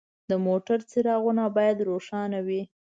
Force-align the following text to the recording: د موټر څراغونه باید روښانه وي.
د 0.29 0.31
موټر 0.45 0.79
څراغونه 0.91 1.43
باید 1.57 1.85
روښانه 1.89 2.39
وي. 2.47 2.61